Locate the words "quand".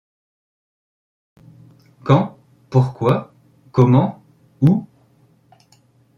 2.03-2.35